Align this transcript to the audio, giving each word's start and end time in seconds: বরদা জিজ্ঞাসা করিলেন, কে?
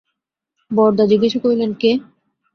বরদা 0.71 1.03
জিজ্ঞাসা 1.11 1.39
করিলেন, 1.43 1.71
কে? 1.73 1.91